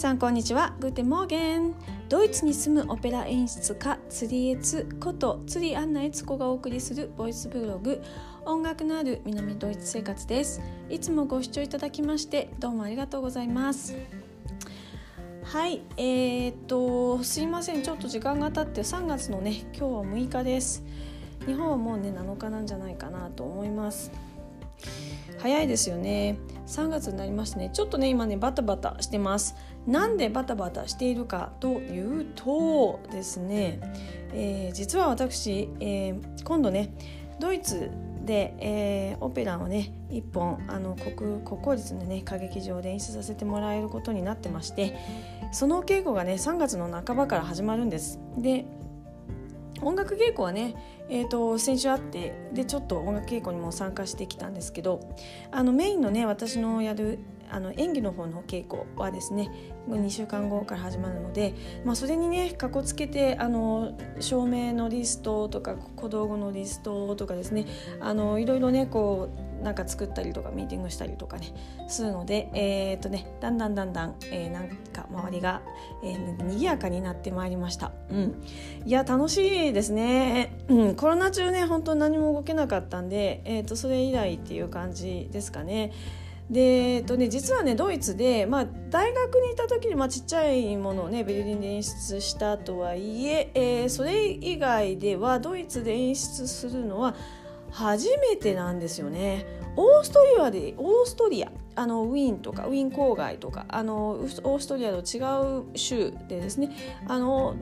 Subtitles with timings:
[0.00, 0.74] さんこんにちは。
[0.80, 1.74] グーテモーゲン。
[2.08, 8.00] ドイツに住むオペラ演出家釣りエツこと釣りアンナエツコがお送りするボイスブログ
[8.46, 10.62] 音楽のある南ドイツ生活です。
[10.88, 13.94] いつもご視聴いただきましてどうもありがとうございます。
[15.44, 17.82] はいえー、っとすいません。
[17.82, 20.82] ちょっと時間が経って3月のね今日は6日です。
[21.44, 24.10] 日本はもうね7日なんじゃないかなと思います。
[25.40, 26.38] 早いですよね。
[26.66, 27.70] 3月になりましてね。
[27.72, 29.56] ちょっとね今ねバタバタしてます。
[29.86, 33.80] なんでバタバタしているかというとですね、
[34.34, 36.94] えー、実は私、えー、今度ね
[37.40, 37.90] ドイツ
[38.24, 44.96] で、えー、オペラをね一本あの国国公立のね歌劇場で演出させてもらえることになってまして
[45.52, 48.20] その稽古がね3月の半ばから始まるんです。
[48.36, 48.66] で
[49.82, 50.74] 音楽稽古はね、
[51.08, 55.00] えーと、先週あってでちょっと音楽稽古にも参加してきたんですけど
[55.50, 57.18] あのメインのね私のやる
[57.50, 59.50] あの演技の方の稽古はですね
[59.88, 67.66] 2週間後から始まるので、まあ、それにねかこつけてあの照明のリストとか小道具のリストとかですね
[68.00, 71.52] あのいろいろねこうなんか作ったりとかミーティングしたりとかね
[71.88, 75.62] するので、えー、っとね、だんだんだんだん、えー、なんか周りが、
[76.02, 78.42] えー、賑やかになってまいりました、うん、
[78.84, 85.92] いや楽しいですね、うん、コロナ中ね本当何も動けなかったんで、えー、っとそれ以来っていう感じですかね。
[86.50, 97.14] で、えっとね、実はねドイツで、まあ、大学にいた時に、まあ、ちっちゃいものをねベルリンで演出したとはいええー、それ以外ではドイツで演出するのは
[97.70, 99.46] 初めてなんですよね。
[99.76, 105.20] オーストリアでオーストリアあのウィーンとかウィーン郊外とかあのオーストリアと違
[105.60, 106.70] う州でですね
[107.06, 107.54] あの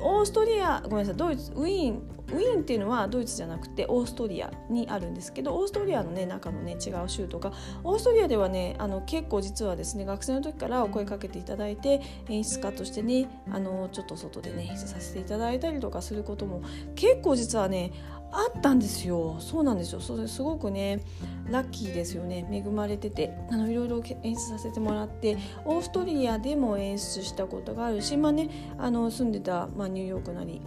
[0.00, 7.52] オーストリアごめんなさいドイツウィーンウィーンっていうのはドイツじゃなくてオーストリアにあるんですけどオーストリアの、ね、中の、ね、違う州とか
[7.84, 16.62] オーストリアではねあの結構実はですね学生の時からお声かけていただいて演出家としてねあのちょっと外でね演出させていただいたりとかすることも
[16.94, 17.92] 結構実はね
[18.34, 19.36] あったんですよ。
[19.38, 20.00] そうなんですよ。
[20.00, 21.00] それすごくね
[21.48, 22.46] ラッキーですよね。
[22.50, 23.36] 恵まれてて。
[23.50, 25.36] あのいろいろ演出させてもらって。
[25.64, 30.62] オーストリアでも演出したことがあるしまあねあの住んでた、まあ、ニューヨークなり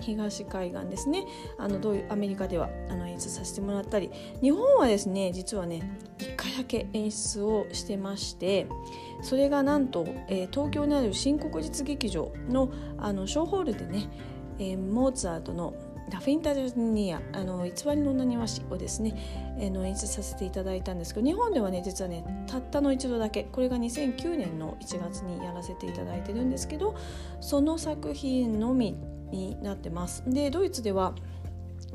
[0.00, 1.26] 東海岸ですね。
[1.58, 4.10] あのどういうアメリカではあの演出させてもらったり。
[4.40, 5.82] 日本はですね実はね
[6.18, 8.66] 1回だけ演出をしてまして
[9.22, 14.08] それがなんと、えー、東京にある新国立劇場のあのショーホールでね、
[14.58, 15.74] えー、モーツァルトの
[16.10, 19.14] 「ラフィンタジュニアあの偽りの女しをですね、
[19.58, 26.96] えー、の演出させていただいたんですけど日本ではね実はねたったの一度だけこれが2009年の1月にやらせていただいてるんですけど
[27.40, 28.96] その作品のみ
[29.30, 30.24] になってます。
[30.26, 31.14] でドイツでは、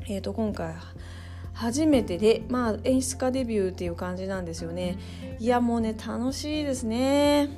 [0.08, 0.74] えーと、今回
[1.56, 4.98] 初めてで、まあ、演出家デビューっていう感じなんですよね。
[5.38, 7.48] いやもうね楽しいですね。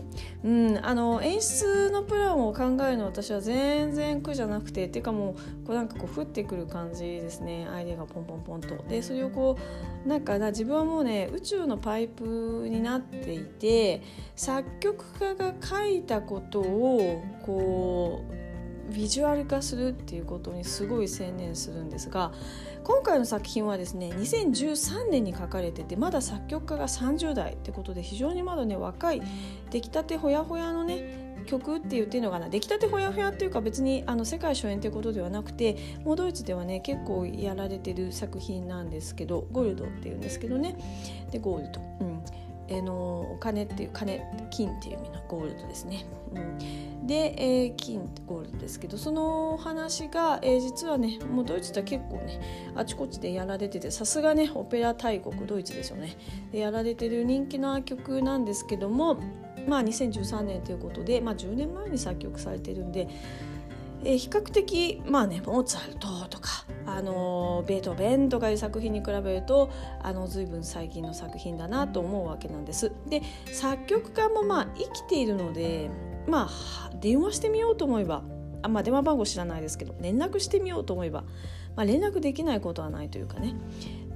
[0.45, 8.77] うん、あの演出のプランを考えるの私は全然苦じゃなくてっていうかもうこうなんかこう降ってくる感じですねアイデアがポンポンポンと。
[8.89, 9.59] でそれをこ
[10.07, 14.03] うなんか自分はもうね宇宙のパイプになっていて
[14.37, 18.48] 作曲家が書いたことをこう
[18.89, 22.33] ビジュアル化するっていうことにすごい専念するんですが
[22.85, 29.23] 今回の作品はですね2013年に書かれててまだ作曲家が30代ってことで非常にまだね若い
[29.71, 40.77] 出来たてほやほやのね曲って言っていいのかな出来たてほやほやっていうか別にあの世界初演ってことではなくてもうドイツではね結構やられてる作品なんですけどゴールドっていうんですけどね。
[41.31, 42.23] でゴールド、うん、
[42.69, 44.21] えのお金っていう金
[44.51, 46.05] 金っていう意味のゴールドですね。
[46.35, 56.17] うん、で、えー、金ゴールドですけどその話が、えー、実はねもうドイツでは結構ねあちこちでやられててさすがねオペラ大国ドイツですよね
[56.53, 59.21] でやられてる人気な曲なんですけども
[59.67, 63.09] まあ2013年ということで、まあ、10年前に作曲されてるんで
[64.05, 69.71] えー、比較的まあねモーツァルトとか、あのベートーベンとかいう作品に比べると
[70.03, 72.93] あの随分最近の作品だなと思うわけなんです。
[73.09, 73.23] で
[73.53, 75.91] 作曲家もまあ生きているので
[76.27, 78.23] まあ電話してみようと思えば
[78.63, 81.23] あまあ電話番号知らないですけど連絡してみようと思えば、
[81.77, 83.55] まあ、連絡できないことはないというかね。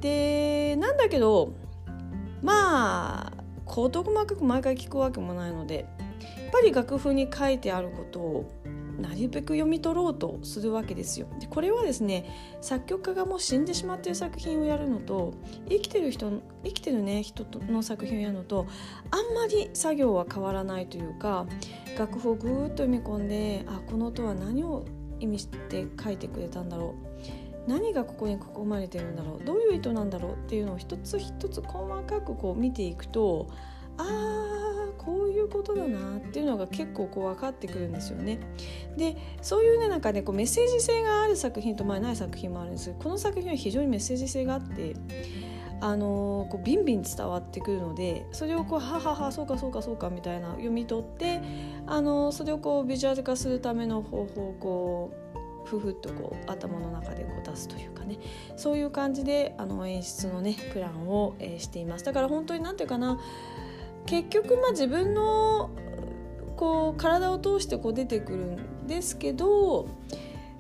[0.01, 1.53] でなんだけど
[2.43, 3.33] まあ
[3.65, 5.87] 事細かく毎回聞くわけもないので
[6.21, 8.62] やっぱり楽譜に書いてあることを
[9.03, 11.27] なるべく読み取ろうとするわけですよ。
[11.41, 15.35] でこれはですね作曲家がもう死んでしまっている作品をやるのと
[15.69, 18.67] 生きてる人生きてるね人の作品をやるのと
[19.11, 21.47] あんまり作業は変わらないというか
[21.99, 24.85] 楽譜をぐーっと読み込んであこの音は何を
[25.21, 26.95] 意味して書いてくれたんだろ
[27.67, 33.49] う何がここに囲まれてるんだろうどういう意図なんだろうっていうのを一つ一つ細かくこう見ていくと
[33.99, 38.39] ああこういうことだなっていうのが結構こう分かってくるんですよね。
[38.97, 44.95] でそういうねなんかねこうメッセージ性がある作品とまあない作品もあるんですけどこの作品は非常にメッセージ性があって。
[45.85, 51.41] あのこうビンビン伝わってくるのでそれをこうはははそうかそうかそうかみたいな読み取って
[51.89, 55.33] あのそれをこうビジュアル化するための方法をこう
[55.67, 58.19] ふふっとこう頭の中でこう出すというかね
[58.57, 63.19] そういう感じであの演出のねプランを、えー、していますだから本当に何て言うかな
[64.13, 65.71] 結局まあ自分の
[66.59, 69.89] こう体を通してこう出てくるんですけど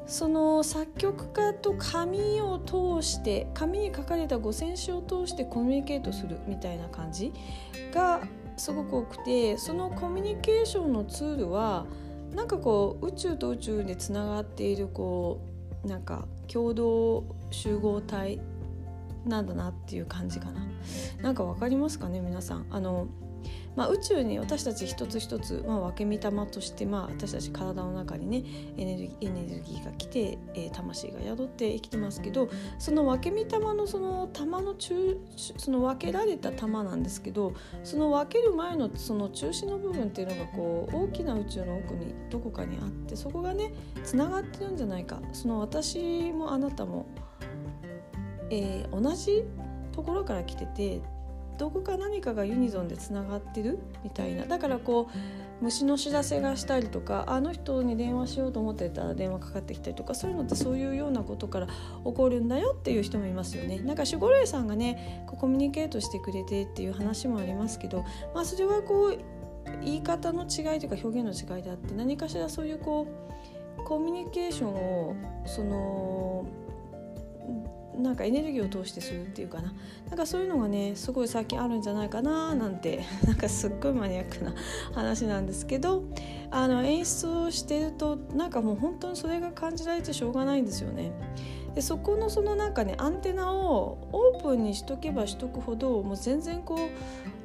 [0.06, 7.30] その作曲家と紙を通して紙に書かれた五線紙を通してコミュニケートするみたいな感じ
[7.92, 8.22] が
[8.56, 11.84] すごく多くてそのコミュニケーションのツールは
[12.34, 15.42] なんかこう宇宙と宇宙でつながっているこ
[15.84, 18.40] うなんか共同集合体
[19.26, 20.66] なんだなっていう感じかな。
[21.20, 22.66] なんかわかりますかね皆さん？
[22.70, 23.08] あの
[23.74, 28.44] まあ、宇宙に私たち一つ一つ、まあ、分け身玉として、まあ、私たち体の中にね
[28.76, 35.18] エネルギーエネルギーが来て、えー、魂が宿って生きてますけどその分け身玉のその玉の中
[35.56, 43.72] その分けられた玉なんですけどその分ける前のその中心の部分っていうのがこう大きな宇宙の奥にどこかにあってそこがね
[44.04, 45.20] つながってるんじゃないか。
[45.32, 47.06] その私もあなたも、
[48.50, 49.44] えー、同じ
[49.92, 51.00] ところから来てて
[51.62, 61.72] どこか何かがユニゾンでつながってるみたいなだからこう虫の知らせがしたりとかあの人に電話しようと思ってたら電話かかってきたりとかそういうのってそういうようなことから起
[62.14, 63.78] こるんだよっていう人もいますよね。
[63.78, 68.04] なんか守護霊さんがねこうコミュニケートしてくれてっていう話もありますけど、
[68.34, 69.18] まあ、それはこう
[69.84, 73.06] 言い方の違いというか表現の違いであって何かしらそういうこ
[73.78, 75.14] うコミュニケーションを
[75.46, 76.44] その
[77.96, 79.72] なんかエネルギーを通してするっていうかな。
[80.08, 84.54] なんかそういうのがねすごい最近あるんじゃないかななんて なんかすっごいマニアックな
[84.94, 86.04] 話なんですけど
[86.50, 91.12] あの演出をしてるとなんかもう本当にそれが感じられてしょうがないんですよね。
[91.74, 96.78] でそこのそのなんかねアンテナをオープンにしとけばしとくほどもう全然こう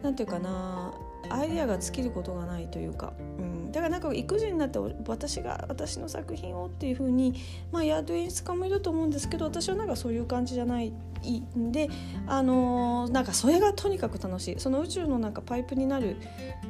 [0.03, 0.93] 何て言うかな
[1.29, 7.33] アイデアが尽きることがないというか、うん、だからなんか育児になって私が私の作品をっていうふうに、
[7.71, 11.89] まあ、やる演出家もいると思うんですけど私はなんかそういう感じじゃないんで、
[12.27, 16.17] あのー、なんかそれがとにかく楽しいその宇宙のなんかパイプになる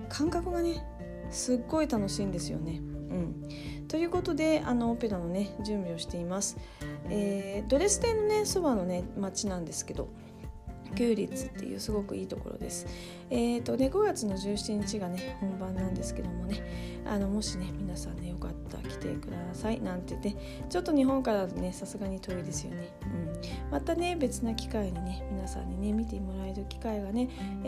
[0.10, 0.84] 感覚がね
[1.30, 2.80] すっごい楽しいんですよね。
[2.80, 6.58] うん、ということであのオペラのね準備をしています。
[7.10, 10.10] えー、ドレスデンのねそばのね町なんですけど
[10.96, 12.88] 休率っていうすごくいいところです。
[13.30, 16.98] えーとね、5月の17日がね本番なんですけどもね。
[17.10, 19.82] あのもしね皆さんねよかったら来てください。
[19.82, 27.30] なんて言ってちょっと日本からだとねさすがに遠いですよね、うん、またね別な機会にね皆さんにね見てもらえる機会がね、
[27.64, 27.68] え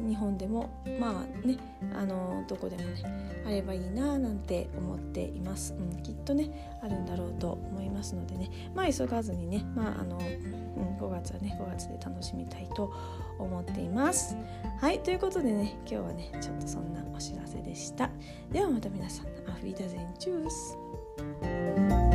[0.00, 0.70] ー、日本でも
[1.00, 1.58] まあね
[1.94, 8.70] あのどこでもねあればいいななんて思っています、うん、きっとねあるんだろうと思いますのでね。
[8.74, 10.20] まあ急がずにねまああの、
[10.76, 12.92] うん、5月はね5月で楽しみたいと
[13.38, 14.36] 思っています。
[14.80, 18.10] はいということでね今日はねちょっとそんなお知らせでした。
[18.52, 22.05] ではまた皆さんアフィダゼンチュース。